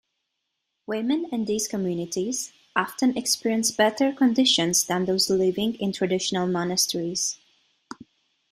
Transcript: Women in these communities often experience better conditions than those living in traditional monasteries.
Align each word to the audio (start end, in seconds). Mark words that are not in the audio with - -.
Women 0.87 1.27
in 1.31 1.45
these 1.45 1.67
communities 1.67 2.53
often 2.75 3.15
experience 3.15 3.69
better 3.69 4.11
conditions 4.11 4.83
than 4.83 5.05
those 5.05 5.29
living 5.29 5.75
in 5.75 5.91
traditional 5.93 6.47
monasteries. 6.47 7.37